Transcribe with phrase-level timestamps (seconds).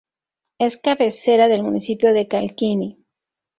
[0.57, 3.05] Es cabecera del municipio de Calkiní.